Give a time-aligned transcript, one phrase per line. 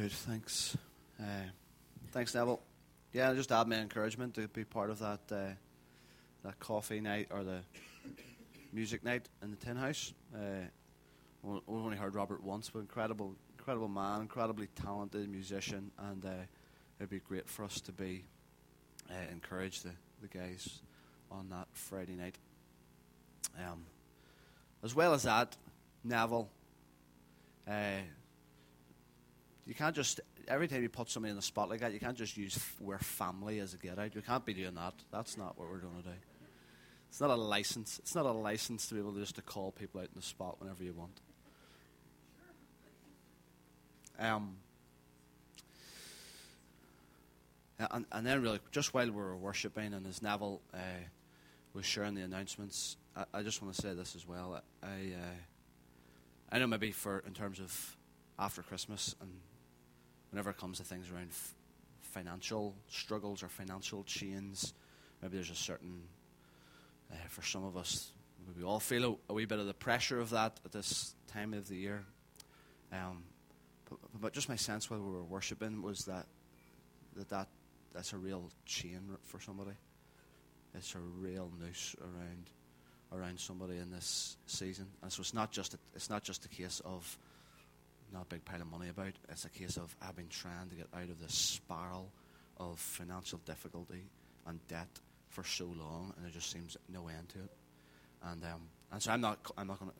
[0.00, 0.76] Good, thanks.
[1.20, 1.24] Uh,
[2.12, 2.60] thanks, Neville.
[3.12, 5.54] Yeah, just add my encouragement to be part of that uh,
[6.44, 7.62] that coffee night or the
[8.72, 10.14] music night in the Tin House.
[10.32, 10.68] Uh,
[11.42, 16.28] we've only heard Robert once, but incredible, incredible man, incredibly talented musician, and uh,
[17.00, 18.22] it'd be great for us to be
[19.10, 19.90] uh, encourage the,
[20.22, 20.78] the guys
[21.28, 22.36] on that Friday night.
[23.58, 23.82] Um,
[24.84, 25.56] as well as that,
[26.04, 26.48] Neville.
[27.66, 28.02] Uh,
[29.68, 32.16] you can't just every time you put somebody in the spot like that, you can't
[32.16, 34.14] just use we're family as a get out.
[34.14, 34.94] You can't be doing that.
[35.12, 36.14] That's not what we're going to do.
[37.10, 37.98] It's not a license.
[37.98, 40.22] It's not a license to be able to just to call people out in the
[40.22, 41.20] spot whenever you want.
[44.18, 44.56] Um,
[47.78, 50.78] and, and then really, just while we were worshiping, and as Neville uh,
[51.74, 54.60] was sharing the announcements, I, I, just want to say this as well.
[54.82, 57.96] I, uh, I know maybe for in terms of
[58.38, 59.30] after Christmas and
[60.30, 61.54] whenever it comes to things around f-
[62.02, 64.74] financial struggles or financial chains,
[65.22, 66.02] maybe there's a certain,
[67.12, 68.12] uh, for some of us,
[68.56, 71.52] we all feel a, a, wee bit of the pressure of that at this time
[71.52, 72.04] of the year.
[72.92, 73.24] Um,
[73.88, 76.26] but, but, just my sense while we were worshipping was that,
[77.16, 77.48] that, that
[77.92, 79.72] that's a real chain for somebody.
[80.74, 82.50] It's a real noose around
[83.12, 84.86] around somebody in this season.
[85.02, 87.18] And so it's not just a, it's not just a case of
[88.12, 89.12] not a big pile of money about.
[89.28, 92.10] It's a case of I've been trying to get out of this spiral
[92.58, 94.04] of financial difficulty
[94.46, 94.88] and debt
[95.28, 97.50] for so long, and there just seems no end to it.
[98.22, 99.92] And um, and so I'm not I'm not going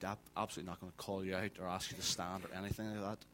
[0.00, 2.94] to absolutely not going to call you out or ask you to stand or anything
[2.94, 3.24] like that.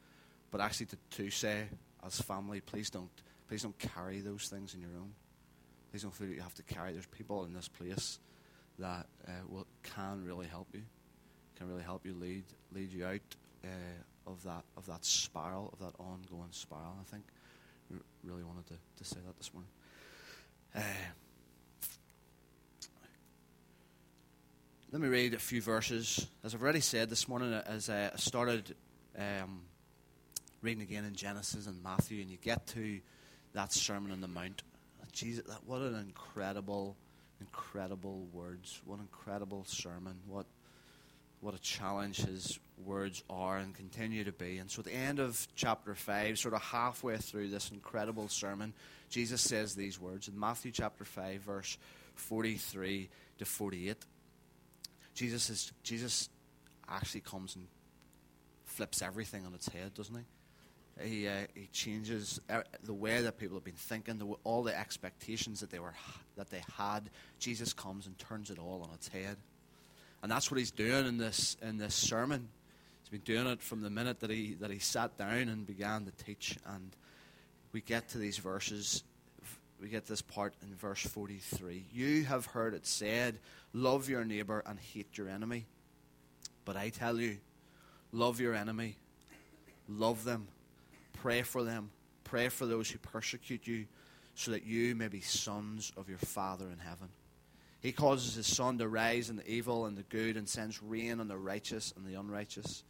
[0.51, 1.65] But actually to, to say
[2.07, 3.11] as family, please don't
[3.49, 5.13] please don't carry those things in your own.
[5.91, 6.93] Please don't feel that you have to carry.
[6.93, 8.19] There's people in this place
[8.79, 10.83] that uh, will, can really help you,
[11.57, 15.79] can really help you lead lead you out uh, of that of that spiral, of
[15.81, 16.97] that ongoing spiral.
[17.01, 17.25] I think
[18.23, 19.70] really wanted to, to say that this morning.
[20.75, 20.81] Uh,
[24.91, 26.27] let me read a few verses.
[26.42, 28.75] As I've already said this morning, as I started
[29.19, 29.63] um,
[30.63, 33.01] reading again in Genesis and Matthew, and you get to
[33.52, 34.63] that Sermon on the Mount,
[35.13, 36.96] Jesus, that, what an incredible,
[37.41, 38.81] incredible words!
[38.85, 40.17] What an incredible sermon!
[40.27, 40.46] What
[41.41, 44.58] what a challenge his words are and continue to be.
[44.58, 48.74] And so at the end of chapter 5, sort of halfway through this incredible sermon,
[49.11, 51.79] Jesus says these words in Matthew chapter 5, verse
[52.14, 53.08] 43
[53.39, 53.96] to 48.
[55.14, 56.29] Jesus, is, Jesus
[56.89, 57.67] actually comes and
[58.64, 60.24] flips everything on its head, doesn't he?
[61.02, 64.79] He, uh, he changes uh, the way that people have been thinking, the, all the
[64.79, 65.95] expectations that they, were,
[66.36, 67.11] that they had.
[67.40, 69.36] Jesus comes and turns it all on its head.
[70.23, 72.48] And that's what he's doing in this, in this sermon.
[73.05, 76.07] He's been doing it from the minute that he, that he sat down and began
[76.07, 76.57] to teach.
[76.67, 76.97] And
[77.73, 79.05] we get to these verses,
[79.79, 81.85] we get this part in verse 43.
[81.93, 83.41] You have heard it said,
[83.75, 85.67] Love your neighbor and hate your enemy.
[86.64, 87.37] But I tell you,
[88.11, 88.97] love your enemy,
[89.87, 90.48] love them,
[91.13, 91.91] pray for them,
[92.23, 93.85] pray for those who persecute you,
[94.35, 97.09] so that you may be sons of your Father in heaven.
[97.81, 101.20] He causes his sun to rise on the evil and the good and sends rain
[101.20, 102.83] on the righteous and the unrighteous.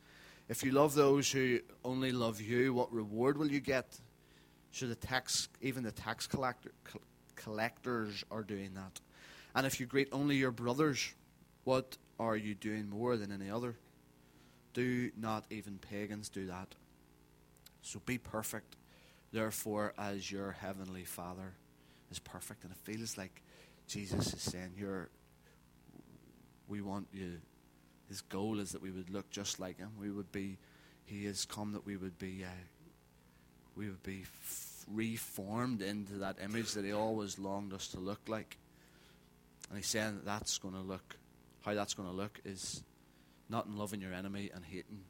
[0.49, 3.99] If you love those who only love you, what reward will you get?
[4.73, 6.73] Should the tax, even the tax collector,
[7.35, 9.01] collectors are doing that.
[9.55, 11.15] And if you greet only your brothers,
[11.65, 13.77] what are you doing more than any other?
[14.75, 16.75] Do not even pagans do that.
[17.83, 18.77] So be perfect,
[19.33, 21.55] therefore, as your heavenly Father
[22.11, 22.65] is perfect.
[22.65, 23.43] And it feels like
[23.87, 25.09] Jesus is saying, "You're.
[26.67, 27.41] We want you."
[28.09, 29.91] His goal is that we would look just like him.
[29.99, 30.59] We would be.
[31.07, 32.45] He has come that we would be.
[32.45, 32.63] Uh,
[33.77, 34.25] we would be
[34.93, 38.57] reformed into that image that he always longed us to look like.
[39.69, 41.17] And he's saying that that's going to look.
[41.63, 42.83] How that's going to look is
[43.49, 45.01] not in loving your enemy and hating,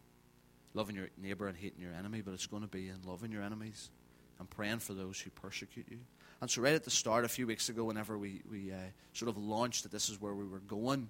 [0.72, 3.42] loving your neighbor and hating your enemy, but it's going to be in loving your
[3.42, 3.90] enemies
[4.38, 5.98] and praying for those who persecute you.
[6.40, 8.76] And so, right at the start, a few weeks ago, whenever we, we uh,
[9.12, 11.08] sort of launched that this is where we were going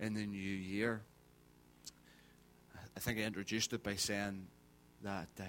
[0.00, 1.02] in the new year,
[2.96, 4.46] I think I introduced it by saying
[5.02, 5.44] that, uh,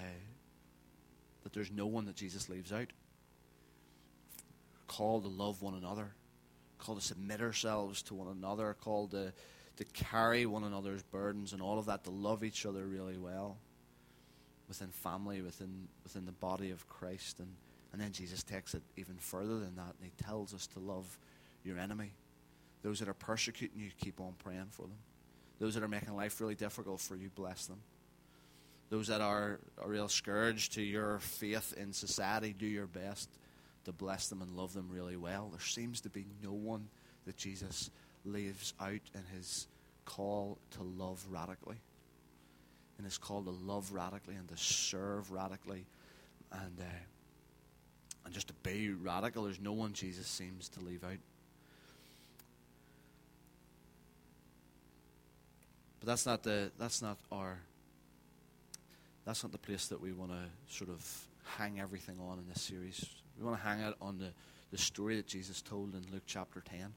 [1.42, 2.88] that there's no one that Jesus leaves out.
[4.86, 6.14] Called to love one another,
[6.78, 9.32] called to submit ourselves to one another, called to,
[9.76, 13.56] to carry one another's burdens and all of that, to love each other really well
[14.68, 17.40] within family, within, within the body of Christ.
[17.40, 17.48] And
[17.94, 21.16] and then Jesus takes it even further than that, and he tells us to love
[21.62, 22.10] your enemy.
[22.82, 24.98] Those that are persecuting you, keep on praying for them.
[25.58, 27.80] Those that are making life really difficult for you, bless them.
[28.90, 33.28] those that are a real scourge to your faith in society, do your best
[33.84, 35.48] to bless them and love them really well.
[35.50, 36.88] There seems to be no one
[37.26, 37.90] that Jesus
[38.24, 39.66] leaves out in his
[40.04, 41.80] call to love radically.
[42.98, 45.86] In his call to love radically and to serve radically
[46.52, 46.84] and, uh,
[48.24, 49.44] and just to be radical.
[49.44, 51.18] There's no one Jesus seems to leave out.
[56.04, 57.58] But that's not the that's not our
[59.24, 62.60] that's not the place that we want to sort of hang everything on in this
[62.60, 63.06] series.
[63.38, 64.28] We want to hang it on the,
[64.70, 66.92] the story that Jesus told in Luke chapter 10.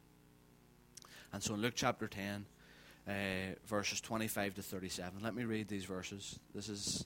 [1.32, 2.46] And so in Luke chapter 10,
[3.08, 3.12] uh,
[3.66, 6.38] verses 25 to 37, let me read these verses.
[6.54, 7.06] This is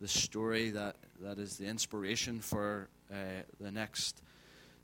[0.00, 4.22] the story that, that is the inspiration for uh, the next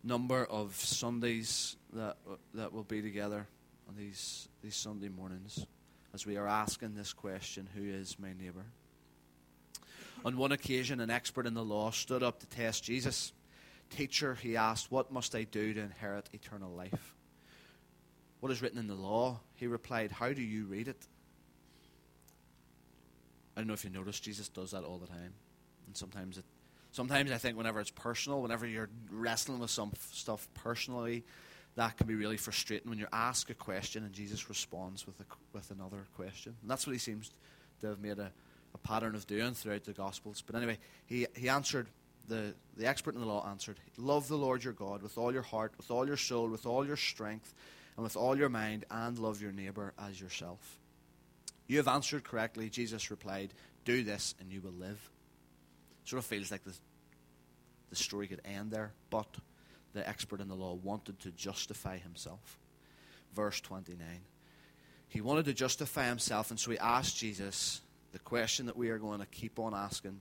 [0.04, 2.18] number of Sundays that,
[2.52, 3.46] that will be together
[3.88, 5.64] on these, these Sunday mornings
[6.14, 8.66] as we are asking this question Who is my neighbour?
[10.24, 13.32] On one occasion, an expert in the law stood up to test Jesus.
[13.90, 17.14] Teacher, he asked, What must I do to inherit eternal life?
[18.40, 19.40] What is written in the law?
[19.54, 21.06] He replied, How do you read it?
[23.56, 25.34] I don't know if you notice, Jesus does that all the time.
[25.86, 26.44] And sometimes it
[26.90, 31.24] sometimes I think whenever it's personal, whenever you're wrestling with some stuff personally,
[31.78, 35.24] that can be really frustrating when you ask a question and Jesus responds with a,
[35.52, 36.56] with another question.
[36.60, 37.30] And that's what he seems
[37.80, 38.32] to have made a,
[38.74, 40.42] a pattern of doing throughout the Gospels.
[40.44, 41.86] But anyway, he, he answered,
[42.26, 45.42] the, the expert in the law answered, Love the Lord your God with all your
[45.42, 47.54] heart, with all your soul, with all your strength,
[47.96, 50.78] and with all your mind, and love your neighbor as yourself.
[51.68, 53.54] You have answered correctly, Jesus replied,
[53.84, 54.98] Do this and you will live.
[56.04, 56.74] Sort of feels like the,
[57.90, 59.28] the story could end there, but
[59.94, 62.58] the expert in the law wanted to justify himself.
[63.34, 63.98] Verse 29.
[65.08, 67.80] He wanted to justify himself, and so he asked Jesus,
[68.12, 70.20] the question that we are going to keep on asking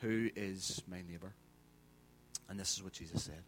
[0.00, 1.32] Who is my neighbor?
[2.48, 3.42] And this is what Jesus said.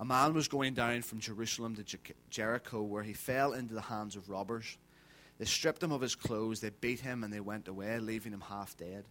[0.00, 1.98] A man was going down from Jerusalem to
[2.30, 4.76] Jericho where he fell into the hands of robbers.
[5.38, 8.42] They stripped him of his clothes, they beat him, and they went away, leaving him
[8.48, 9.04] half dead.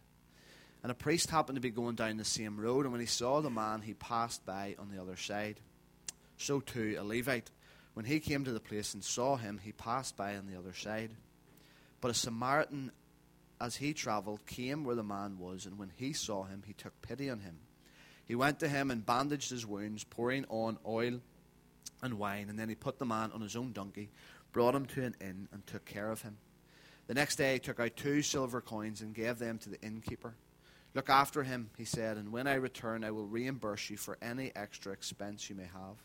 [0.83, 3.41] And a priest happened to be going down the same road, and when he saw
[3.41, 5.59] the man, he passed by on the other side.
[6.37, 7.51] So too a Levite,
[7.93, 10.73] when he came to the place and saw him, he passed by on the other
[10.73, 11.11] side.
[11.99, 12.91] But a Samaritan
[13.59, 17.01] as he travelled, came where the man was, and when he saw him, he took
[17.01, 17.57] pity on him.
[18.25, 21.19] He went to him and bandaged his wounds, pouring on oil
[22.03, 24.09] and wine, and then he put the man on his own donkey,
[24.51, 26.37] brought him to an inn, and took care of him.
[27.07, 30.35] The next day he took out two silver coins and gave them to the innkeeper.
[30.93, 34.51] Look after him, he said, and when I return, I will reimburse you for any
[34.55, 35.97] extra expense you may have.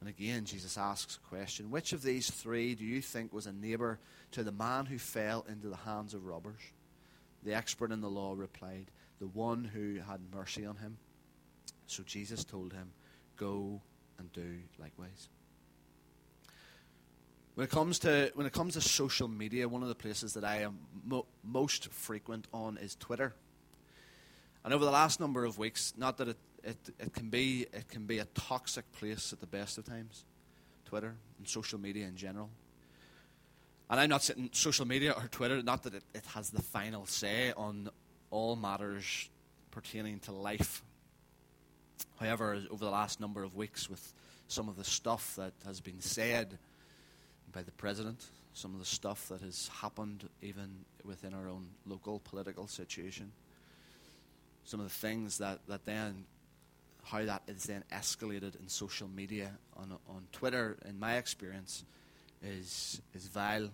[0.00, 3.52] And again, Jesus asks a question Which of these three do you think was a
[3.52, 3.98] neighbor
[4.32, 6.60] to the man who fell into the hands of robbers?
[7.42, 10.96] The expert in the law replied, The one who had mercy on him.
[11.86, 12.92] So Jesus told him,
[13.36, 13.82] Go
[14.18, 15.28] and do likewise.
[17.54, 20.44] When it comes to when it comes to social media, one of the places that
[20.44, 23.34] I am mo- most frequent on is Twitter.
[24.64, 27.88] And over the last number of weeks, not that it it, it, can be, it
[27.88, 30.24] can be a toxic place at the best of times.
[30.84, 32.50] Twitter and social media in general.
[33.88, 37.06] And I'm not saying social media or Twitter, not that it, it has the final
[37.06, 37.88] say on
[38.30, 39.28] all matters
[39.70, 40.82] pertaining to life.
[42.18, 44.12] However, over the last number of weeks, with
[44.48, 46.58] some of the stuff that has been said
[47.52, 52.20] by the president, some of the stuff that has happened even within our own local
[52.20, 53.32] political situation,
[54.64, 56.24] some of the things that, that then
[57.04, 61.84] how that is then escalated in social media on on Twitter, in my experience,
[62.42, 63.70] is is vile.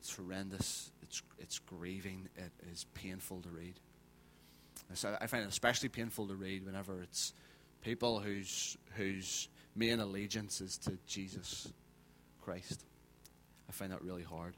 [0.00, 0.90] It's horrendous.
[1.02, 2.28] It's it's grieving.
[2.36, 3.74] It is painful to read.
[4.94, 7.32] so I find it especially painful to read whenever it's
[7.82, 11.72] people whose whose main allegiance is to Jesus
[12.42, 12.84] Christ.
[13.68, 14.54] I find that really hard.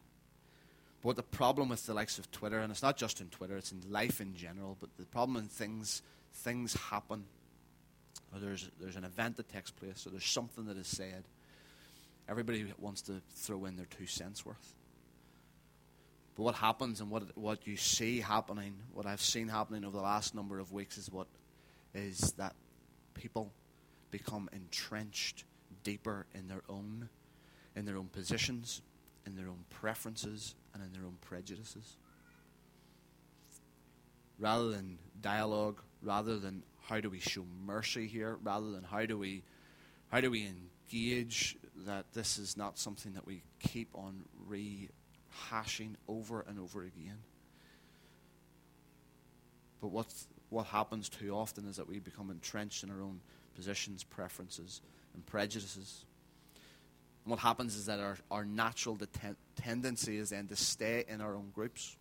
[1.02, 3.70] But the problem with the likes of Twitter, and it's not just in Twitter, it's
[3.70, 7.24] in life in general, but the problem when things things happen
[8.32, 11.24] or there's, there's an event that takes place, or there's something that is said,
[12.28, 14.74] everybody wants to throw in their two cents worth.
[16.36, 20.02] But what happens and what, what you see happening, what I've seen happening over the
[20.02, 21.28] last number of weeks, is what
[21.94, 22.54] is that
[23.14, 23.52] people
[24.10, 25.44] become entrenched
[25.82, 27.08] deeper in their own,
[27.74, 28.82] in their own positions,
[29.24, 31.96] in their own preferences, and in their own prejudices.
[34.38, 39.18] Rather than dialogue, rather than how do we show mercy here rather than how do
[39.18, 39.42] we
[40.10, 46.44] how do we engage that this is not something that we keep on rehashing over
[46.48, 47.18] and over again.
[49.80, 50.06] But what,
[50.48, 53.20] what happens too often is that we become entrenched in our own
[53.54, 54.80] positions, preferences,
[55.14, 56.04] and prejudices.
[57.24, 58.98] And what happens is that our, our natural
[59.56, 61.96] tendency is then to stay in our own groups,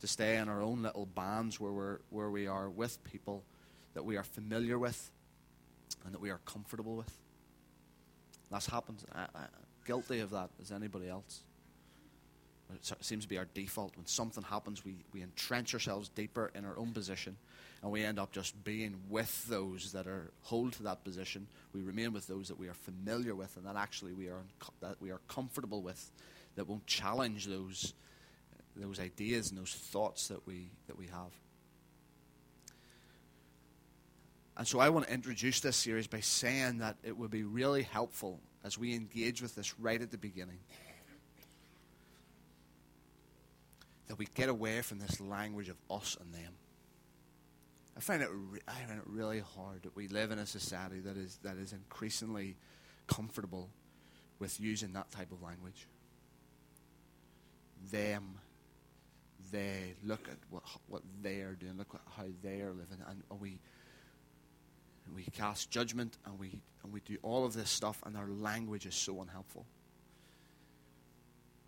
[0.00, 3.44] to stay in our own little bands where, we're, where we are with people
[3.94, 5.10] that we are familiar with
[6.04, 7.12] and that we are comfortable with.
[8.50, 9.04] That's happened.
[9.14, 9.46] I, I,
[9.86, 11.42] guilty of that as anybody else.
[12.72, 13.96] It seems to be our default.
[13.96, 17.36] When something happens, we, we entrench ourselves deeper in our own position,
[17.82, 21.48] and we end up just being with those that are hold to that position.
[21.72, 24.42] We remain with those that we are familiar with, and that actually we are
[24.80, 26.12] that we are comfortable with,
[26.54, 27.94] that won't challenge those
[28.76, 31.32] those ideas and those thoughts that we that we have.
[34.60, 37.82] And so I want to introduce this series by saying that it would be really
[37.82, 40.58] helpful as we engage with this right at the beginning
[44.08, 46.52] that we get away from this language of us and them.
[47.96, 51.00] I find it, re- I find it really hard that we live in a society
[51.06, 52.54] that is, that is increasingly
[53.06, 53.70] comfortable
[54.40, 55.86] with using that type of language.
[57.90, 58.34] Them,
[59.50, 63.22] they, look at what, what they are doing, look at how they are living, and
[63.30, 63.58] are we,
[65.14, 68.86] we cast judgment and we, and we do all of this stuff, and our language
[68.86, 69.66] is so unhelpful.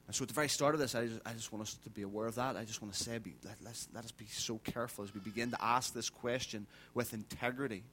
[0.06, 1.90] And so at the very start of this, I just, I just want us to
[1.90, 2.56] be aware of that.
[2.56, 5.20] I just want to say, be, let, let's, let us be so careful as we
[5.20, 7.84] begin to ask this question with integrity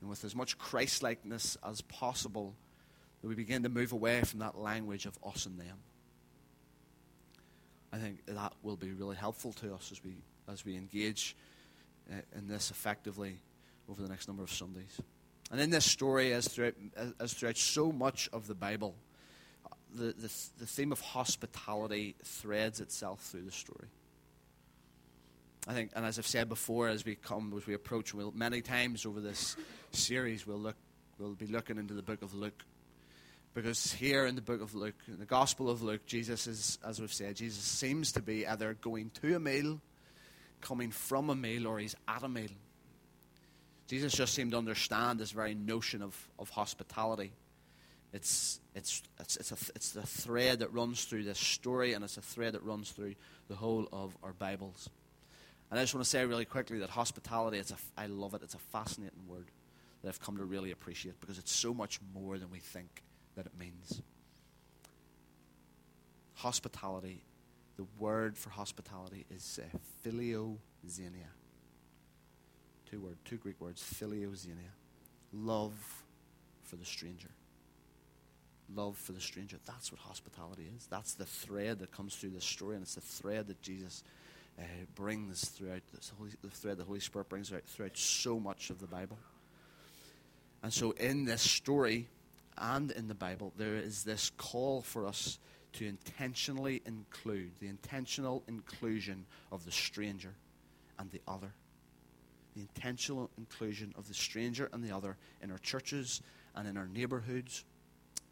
[0.00, 2.54] and with as much Christ-likeness as possible
[3.22, 5.78] that we begin to move away from that language of us and them.
[7.92, 10.16] I think that will be really helpful to us as we,
[10.50, 11.36] as we engage
[12.10, 13.40] uh, in this effectively
[13.90, 15.00] over the next number of Sundays.
[15.50, 16.74] And in this story, as throughout,
[17.18, 18.94] as throughout so much of the Bible,
[19.92, 23.88] the, the, the theme of hospitality threads itself through the story.
[25.66, 28.62] I think, and as I've said before, as we come, as we approach, we'll, many
[28.62, 29.56] times over this
[29.90, 30.76] series, we'll look,
[31.18, 32.64] we'll be looking into the book of Luke,
[33.52, 37.00] because here in the book of Luke, in the Gospel of Luke, Jesus is, as
[37.00, 39.80] we've said, Jesus seems to be either going to a meal,
[40.60, 42.50] coming from a meal, or he's at a meal.
[43.90, 47.32] Jesus just seemed to understand this very notion of, of hospitality.
[48.12, 52.16] It's, it's, it's, it's, a, it's the thread that runs through this story, and it's
[52.16, 53.16] a thread that runs through
[53.48, 54.88] the whole of our Bibles.
[55.72, 58.42] And I just want to say really quickly that hospitality, it's a, I love it.
[58.44, 59.46] It's a fascinating word
[60.02, 63.02] that I've come to really appreciate because it's so much more than we think
[63.34, 64.02] that it means.
[66.34, 67.24] Hospitality,
[67.76, 71.39] the word for hospitality is uh.
[72.90, 74.72] Two word, two Greek words, philoxenia.
[75.32, 75.74] Love
[76.64, 77.30] for the stranger
[78.74, 79.58] love for the stranger.
[79.66, 80.86] That's what hospitality is.
[80.86, 84.04] That's the thread that comes through this story, and it's the thread that Jesus
[84.58, 84.62] uh,
[84.94, 85.82] brings throughout
[86.18, 89.18] Holy, the thread the Holy Spirit brings out throughout so much of the Bible.
[90.62, 92.08] And so, in this story
[92.58, 95.38] and in the Bible, there is this call for us
[95.74, 100.34] to intentionally include the intentional inclusion of the stranger
[100.98, 101.52] and the other.
[102.54, 106.20] The intentional inclusion of the stranger and the other in our churches
[106.54, 107.64] and in our neighborhoods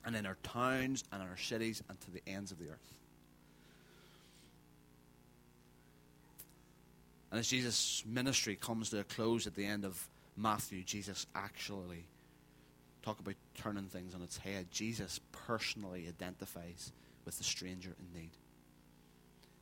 [0.04, 2.98] and in our towns and in our cities and to the ends of the earth.
[7.30, 12.06] And as Jesus' ministry comes to a close at the end of Matthew, Jesus actually,
[13.02, 16.92] talk about turning things on its head, Jesus personally identifies
[17.24, 18.30] with the stranger in need.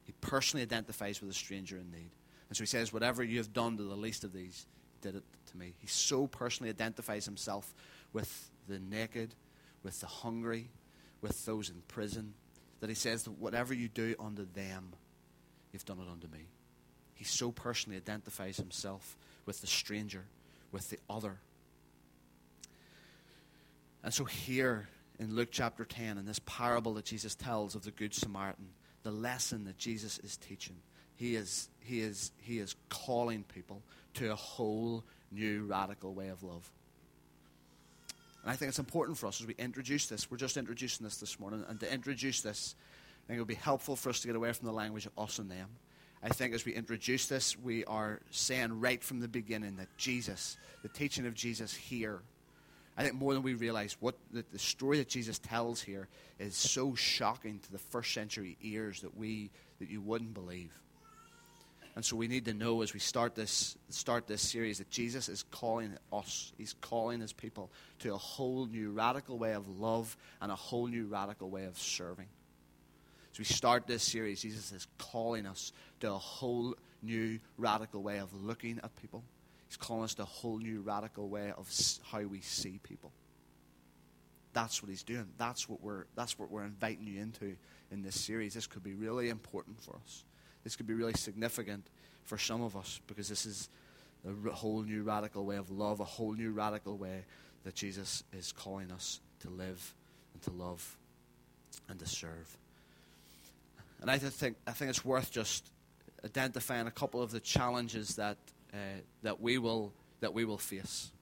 [0.04, 2.10] He personally identifies with the stranger in need.
[2.48, 4.66] And so he says, Whatever you have done to the least of these,
[5.00, 5.74] did it to me.
[5.78, 7.74] He so personally identifies himself
[8.12, 9.34] with the naked
[9.86, 10.68] with the hungry,
[11.22, 12.34] with those in prison,
[12.80, 14.92] that he says that whatever you do unto them,
[15.72, 16.48] you've done it unto me.
[17.14, 20.24] He so personally identifies himself with the stranger,
[20.72, 21.38] with the other.
[24.02, 24.88] And so, here
[25.20, 28.70] in Luke chapter 10, in this parable that Jesus tells of the Good Samaritan,
[29.04, 30.76] the lesson that Jesus is teaching,
[31.16, 33.82] he is, he is, he is calling people
[34.14, 36.70] to a whole new radical way of love.
[38.42, 40.30] And I think it's important for us as we introduce this.
[40.30, 41.64] We're just introducing this this morning.
[41.68, 42.76] And to introduce this,
[43.24, 45.12] I think it would be helpful for us to get away from the language of
[45.18, 45.68] us and them.
[46.22, 50.56] I think as we introduce this, we are saying right from the beginning that Jesus,
[50.82, 52.20] the teaching of Jesus here,
[52.96, 56.08] I think more than we realize, what the, the story that Jesus tells here
[56.38, 60.72] is so shocking to the first century ears that we that you wouldn't believe.
[61.96, 65.30] And so we need to know as we start this, start this series that Jesus
[65.30, 70.14] is calling us, He's calling His people to a whole new radical way of love
[70.42, 72.28] and a whole new radical way of serving.
[73.32, 78.18] As we start this series, Jesus is calling us to a whole new, radical way
[78.18, 79.24] of looking at people.
[79.66, 81.70] He's calling us to a whole new, radical way of
[82.10, 83.10] how we see people.
[84.52, 85.28] That's what he's doing.
[85.38, 87.56] That's what we're, that's what we're inviting you into
[87.90, 88.54] in this series.
[88.54, 90.24] This could be really important for us.
[90.66, 91.86] This could be really significant
[92.24, 93.68] for some of us because this is
[94.26, 97.24] a whole new, radical way of love, a whole new, radical way
[97.62, 99.94] that Jesus is calling us to live
[100.34, 100.96] and to love
[101.88, 102.58] and to serve.
[104.00, 105.70] And I think, I think it's worth just
[106.24, 108.36] identifying a couple of the challenges that,
[108.74, 108.76] uh,
[109.22, 111.12] that, we, will, that we will face.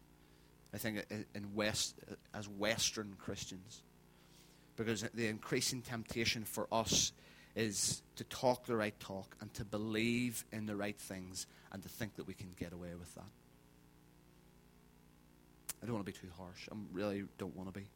[0.72, 1.96] I think in West,
[2.32, 3.82] as Western Christians.
[4.76, 7.12] Because the increasing temptation for us
[7.54, 11.88] is to talk the right talk and to believe in the right things and to
[11.88, 13.25] think that we can get away with that.
[15.82, 16.68] I don't want to be too harsh.
[16.73, 17.87] I really don't want to be.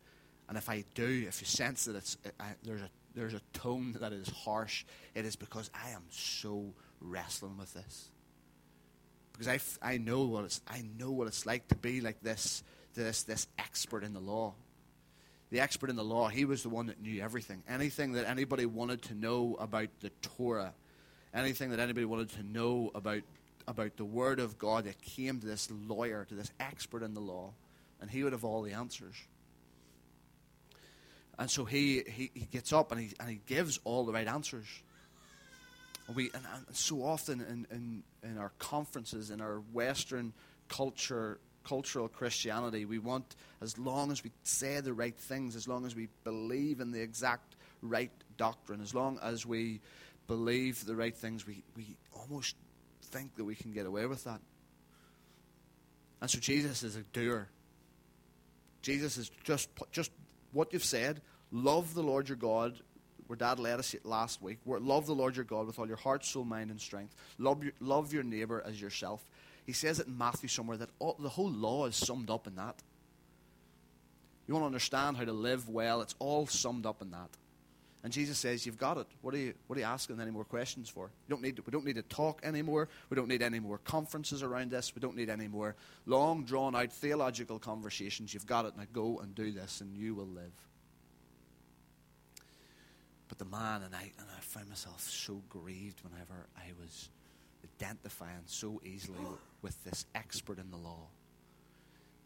[0.49, 3.97] And if I do, if you sense that it's, I, there's, a, there's a tone
[4.01, 4.85] that is harsh,
[5.15, 8.11] it is because I am so wrestling with this.
[9.33, 9.49] Because
[9.83, 12.63] I, I, know what it's, I know what it's like to be like this,
[12.95, 14.55] this, this expert in the law.
[15.51, 17.63] The expert in the law, he was the one that knew everything.
[17.69, 20.75] Anything that anybody wanted to know about the Torah,
[21.33, 23.23] anything that anybody wanted to know about,
[23.67, 27.21] about the Word of God, it came to this lawyer, to this expert in the
[27.21, 27.53] law,
[28.01, 29.15] and he would have all the answers.
[31.39, 34.27] And so he, he, he gets up and he, and he gives all the right
[34.27, 34.67] answers.
[36.09, 40.33] And, we, and, and so often in, in, in our conferences, in our Western
[40.69, 41.39] culture,
[41.69, 45.95] cultural Christianity, we want, as long as we say the right things, as long as
[45.95, 49.81] we believe in the exact right doctrine, as long as we
[50.27, 52.57] believe the right things, we, we almost
[53.03, 54.41] think that we can get away with that.
[56.21, 57.49] And so Jesus is a doer.
[58.81, 60.11] Jesus is just, just
[60.53, 61.21] what you've said.
[61.53, 62.79] Love the Lord your God.
[63.27, 64.59] Where Dad led us last week.
[64.65, 67.15] Love the Lord your God with all your heart, soul, mind, and strength.
[67.37, 69.23] Love your, love your neighbor as yourself.
[69.69, 72.57] He says it in Matthew somewhere that all, the whole law is summed up in
[72.57, 72.83] that.
[74.47, 77.29] You want to understand how to live well, it's all summed up in that.
[78.03, 79.07] And Jesus says, You've got it.
[79.21, 81.11] What are you, what are you asking any more questions for?
[81.27, 82.89] You don't need to, we don't need to talk anymore.
[83.11, 84.95] We don't need any more conferences around this.
[84.95, 85.77] We don't need any more
[86.07, 88.33] long, drawn out theological conversations.
[88.33, 88.75] You've got it.
[88.75, 90.55] Now go and do this, and you will live.
[93.29, 97.11] But the man, and I, and I found myself so grieved whenever I was
[97.81, 99.19] identifying so easily
[99.63, 101.07] with this expert in the law,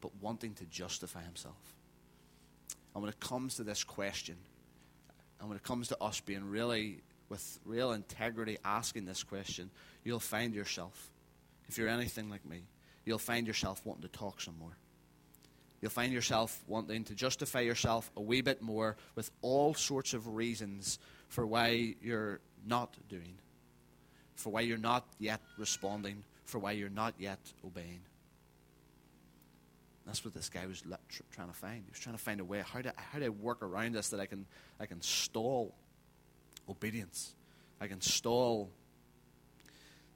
[0.00, 1.74] but wanting to justify himself.
[2.94, 4.36] And when it comes to this question,
[5.40, 9.70] and when it comes to us being really, with real integrity, asking this question,
[10.04, 11.10] you'll find yourself,
[11.68, 12.62] if you're anything like me,
[13.04, 14.76] you'll find yourself wanting to talk some more.
[15.80, 20.28] You'll find yourself wanting to justify yourself a wee bit more with all sorts of
[20.28, 23.34] reasons for why you're not doing,
[24.36, 28.00] for why you're not yet responding, for why you're not yet obeying.
[30.06, 30.82] That's what this guy was
[31.32, 31.84] trying to find.
[31.84, 32.62] He was trying to find a way.
[32.66, 34.46] How do, how work around this that I can,
[34.80, 35.74] I can stall
[36.68, 37.34] obedience?
[37.80, 38.70] I can stall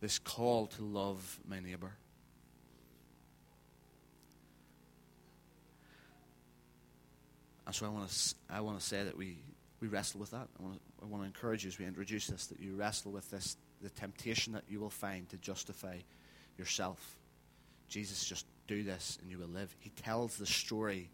[0.01, 1.93] this call to love my neighbor.
[7.67, 9.39] And so I want to, I want to say that we,
[9.81, 10.47] we wrestle with that.
[10.59, 13.11] I want, to, I want to encourage you as we introduce this that you wrestle
[13.11, 15.99] with this, the temptation that you will find to justify
[16.59, 17.17] yourself.
[17.89, 19.75] Jesus, just do this and you will live.
[19.79, 21.11] He tells the story,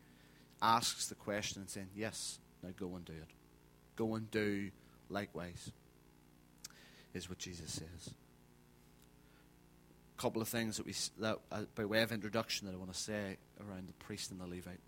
[0.61, 3.31] asks the question, and saying, Yes, now go and do it.
[3.97, 4.71] Go and do
[5.11, 5.71] likewise,
[7.15, 8.15] is what Jesus says.
[10.17, 12.93] A couple of things that we, that, uh, by way of introduction, that I want
[12.93, 14.81] to say around the priest and the Levite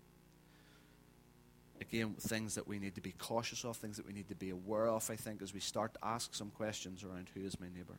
[1.87, 4.49] again, things that we need to be cautious of, things that we need to be
[4.49, 7.67] aware of, I think, as we start to ask some questions around who is my
[7.67, 7.97] neighbour.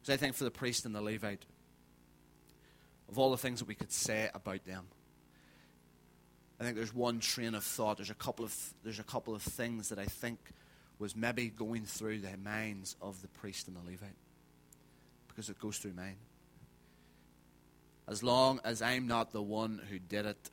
[0.00, 1.44] Because I think for the priest and the Levite,
[3.08, 4.86] of all the things that we could say about them,
[6.60, 7.96] I think there's one train of thought.
[7.96, 10.38] There's a couple of there's a couple of things that I think
[10.98, 14.16] was maybe going through the minds of the priest and the Levite,
[15.26, 16.16] because it goes through mine.
[18.06, 20.50] As long as I'm not the one who did it,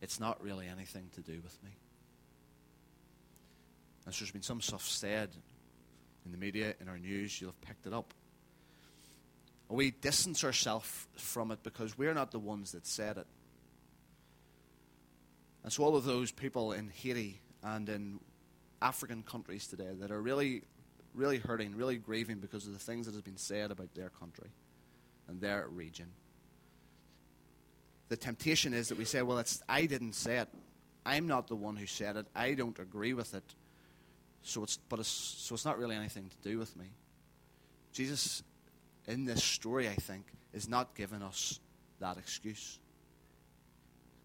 [0.00, 1.70] it's not really anything to do with me.
[4.06, 5.30] And so there's been some stuff said
[6.24, 8.12] in the media, in our news, you'll have picked it up.
[9.68, 13.26] And we distance ourselves from it because we're not the ones that said it.
[15.62, 18.20] And so all of those people in Haiti and in
[18.80, 20.62] African countries today that are really,
[21.14, 24.50] really hurting, really grieving because of the things that have been said about their country
[25.28, 26.08] and their region
[28.08, 30.48] the temptation is that we say, well, it's, I didn't say it.
[31.04, 32.26] I'm not the one who said it.
[32.34, 33.44] I don't agree with it.
[34.42, 36.86] So it's, but it's, so it's not really anything to do with me.
[37.92, 38.42] Jesus
[39.08, 41.58] in this story, I think, is not giving us
[41.98, 42.78] that excuse.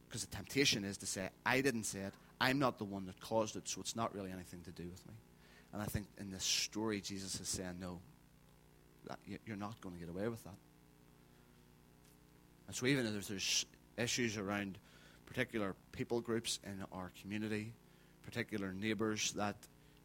[0.07, 3.19] Because the temptation is to say, I didn't say it, I'm not the one that
[3.19, 5.13] caused it, so it's not really anything to do with me.
[5.71, 7.99] And I think in this story, Jesus is saying, no,
[9.07, 10.53] that, you're not going to get away with that.
[12.67, 13.65] And so, even if there's
[13.97, 14.77] issues around
[15.25, 17.73] particular people groups in our community,
[18.23, 19.55] particular neighbours, that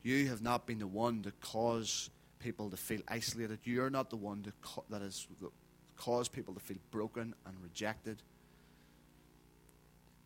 [0.03, 3.59] you have not been the one to cause people to feel isolated.
[3.65, 5.27] You're not the one to co- that has
[5.97, 8.23] caused people to feel broken and rejected.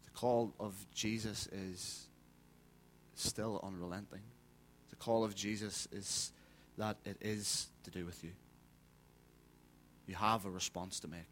[0.05, 2.07] The call of Jesus is
[3.15, 4.23] still unrelenting.
[4.91, 6.33] The call of Jesus is
[6.79, 8.31] that it is to do with you.
[10.07, 11.31] You have a response to make.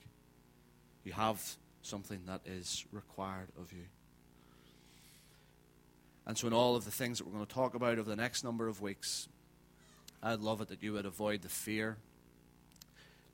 [1.05, 3.85] You have something that is required of you.
[6.27, 8.16] And so, in all of the things that we're going to talk about over the
[8.16, 9.29] next number of weeks,
[10.23, 11.97] I'd love it that you would avoid the fear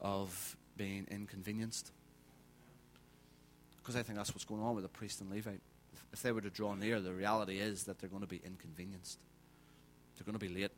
[0.00, 1.90] of being inconvenienced.
[3.78, 5.60] Because I think that's what's going on with the priest and Levite.
[6.12, 9.18] If they were to draw near, the reality is that they're going to be inconvenienced.
[10.16, 10.72] They're going to be late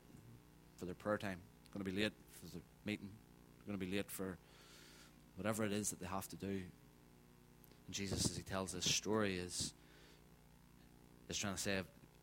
[0.76, 3.08] for their prayer time, they're going to be late for the meeting,
[3.58, 4.38] they're going to be late for
[5.36, 6.62] whatever it is that they have to do.
[7.90, 9.72] Jesus, as he tells this story, is,
[11.28, 11.80] is trying to say,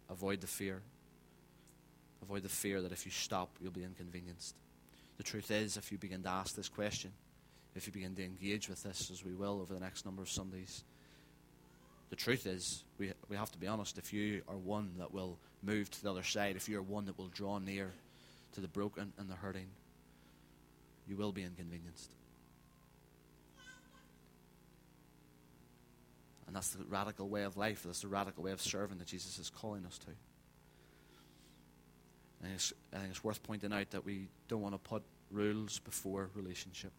[0.09, 0.81] avoid the fear.
[2.21, 4.55] Avoid the fear that if you stop, you'll be inconvenienced.
[5.17, 7.11] The truth is, if you begin to ask this question,
[7.75, 10.29] if you begin to engage with this, as we will over the next number of
[10.29, 10.83] Sundays,
[12.09, 15.37] the truth is, we, we have to be honest, if you are one that will
[15.63, 17.91] move to the other side, if you're one that will draw near
[18.53, 19.67] to the broken and the hurting,
[21.07, 22.11] you will be inconvenienced.
[26.47, 29.39] And that's the radical way of life, that's the radical way of serving that Jesus
[29.39, 30.11] is calling us to.
[32.43, 32.61] I think,
[32.93, 36.91] I think it's worth pointing out that we don't want to put rules before relationship.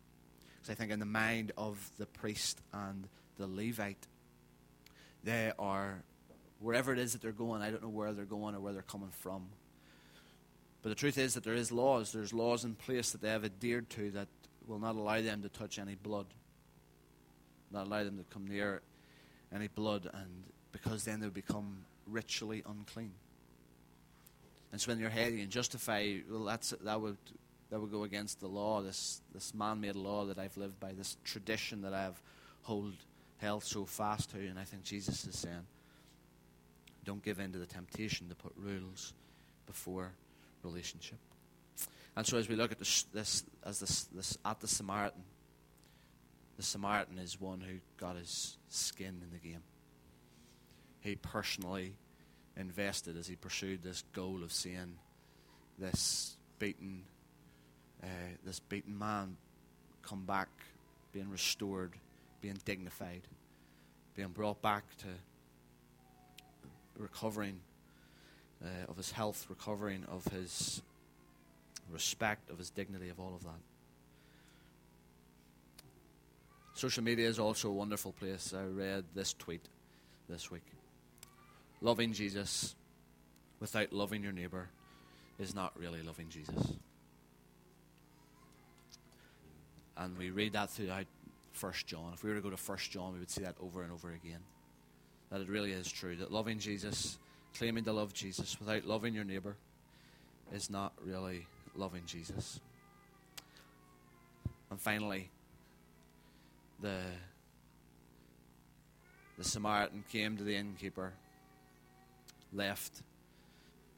[0.57, 3.07] Because I think in the mind of the priest and
[3.39, 4.07] the Levite,
[5.23, 6.03] they are,
[6.59, 8.83] wherever it is that they're going, I don't know where they're going or where they're
[8.83, 9.47] coming from.
[10.83, 12.13] But the truth is that there is laws.
[12.13, 14.29] There's laws in place that they have adhered to that
[14.67, 16.27] will not allow them to touch any blood,
[17.71, 18.83] not allow them to come near
[19.55, 23.13] any blood, and because then they would become ritually unclean.
[24.73, 27.17] And so in your head, you can justify, well, that's, that, would,
[27.71, 30.93] that would go against the law, this, this man made law that I've lived by,
[30.93, 32.21] this tradition that I've
[32.63, 32.95] hold,
[33.39, 34.39] held so fast to.
[34.39, 35.67] And I think Jesus is saying,
[37.05, 39.15] don't give in to the temptation to put rules
[39.67, 40.13] before
[40.63, 41.19] relationship.
[42.17, 45.23] And so as we look at this, this as this, this at the Samaritan,
[46.57, 49.63] the Samaritan is one who got his skin in the game.
[51.01, 51.95] He personally
[52.57, 54.99] invested as he pursued this goal of seeing
[55.79, 57.03] this beaten,
[58.03, 58.07] uh,
[58.45, 59.37] this beaten man
[60.03, 60.49] come back,
[61.13, 61.93] being restored,
[62.41, 63.23] being dignified,
[64.15, 65.09] being brought back to
[66.97, 67.61] recovering
[68.65, 70.83] uh, of his health, recovering of his
[71.91, 73.61] respect, of his dignity, of all of that.
[76.77, 78.53] Social media is also a wonderful place.
[78.55, 79.63] I read this tweet
[80.29, 80.67] this week
[81.81, 82.75] loving Jesus
[83.61, 84.69] without loving your neighbor
[85.39, 86.75] is not really loving Jesus.
[89.97, 91.07] And we read that throughout
[91.53, 92.13] First John.
[92.13, 94.11] If we were to go to First John, we would see that over and over
[94.11, 94.41] again.
[95.31, 97.17] That it really is true that loving Jesus,
[97.57, 99.57] claiming to love Jesus without loving your neighbor,
[100.53, 102.61] is not really loving Jesus.
[104.71, 105.31] And finally,
[106.81, 106.99] the
[109.39, 111.13] the Samaritan came to the innkeeper
[112.53, 113.03] left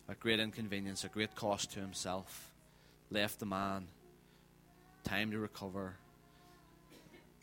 [0.09, 2.51] at great inconvenience, at great cost to himself,
[3.11, 3.87] left the man
[5.05, 5.95] time to recover,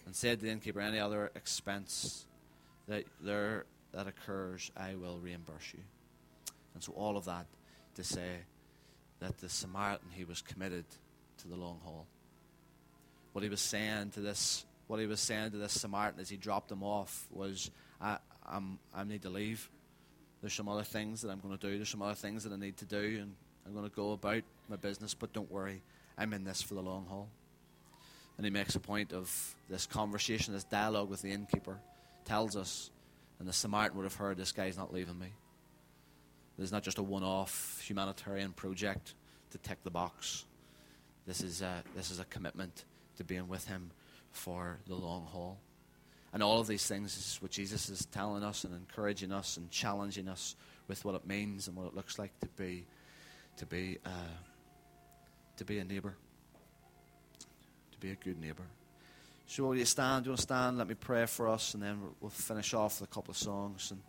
[0.05, 2.25] and said to the innkeeper, Any other expense
[2.87, 5.79] that there that occurs, I will reimburse you.
[6.73, 7.45] And so all of that
[7.95, 8.39] to say
[9.19, 10.85] that the Samaritan he was committed
[11.37, 12.05] to the long haul.
[13.31, 16.37] What he was saying to this what he was saying to this Samaritan as he
[16.37, 17.71] dropped him off was
[18.01, 19.69] I I'm I need to leave.
[20.41, 21.75] There's some other things that I'm going to do.
[21.75, 23.33] There's some other things that I need to do, and
[23.65, 25.13] I'm going to go about my business.
[25.13, 25.81] But don't worry,
[26.17, 27.29] I'm in this for the long haul.
[28.37, 31.79] And he makes a point of this conversation, this dialogue with the innkeeper,
[32.25, 32.91] tells us,
[33.39, 35.29] and the Samaritan would have heard, this guy's not leaving me.
[36.57, 39.13] This is not just a one-off humanitarian project
[39.51, 40.45] to tick the box.
[41.25, 42.83] This is a, this is a commitment
[43.17, 43.91] to being with him
[44.35, 45.57] for the long haul.
[46.33, 49.71] And all of these things is what Jesus is telling us and encouraging us and
[49.71, 50.55] challenging us
[50.87, 52.85] with what it means and what it looks like to be
[53.57, 54.09] to be uh,
[55.57, 56.15] to be a neighbor.
[57.91, 58.65] to be a good neighbour.
[59.47, 60.23] So will you stand?
[60.23, 60.77] Do you want to stand?
[60.77, 63.91] Let me pray for us, and then we'll finish off with a couple of songs.
[63.91, 64.01] And